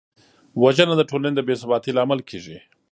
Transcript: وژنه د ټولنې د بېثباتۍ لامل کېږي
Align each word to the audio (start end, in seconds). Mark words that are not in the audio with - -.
وژنه 0.61 0.93
د 0.97 1.01
ټولنې 1.09 1.35
د 1.35 1.41
بېثباتۍ 1.47 1.91
لامل 1.97 2.19
کېږي 2.29 2.57